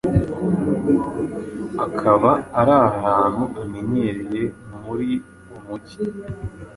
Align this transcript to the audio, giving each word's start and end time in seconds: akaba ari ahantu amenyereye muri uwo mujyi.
akaba 1.85 2.31
ari 2.59 2.73
ahantu 2.89 3.43
amenyereye 3.61 4.43
muri 4.81 5.09
uwo 5.47 5.59
mujyi. 5.65 5.97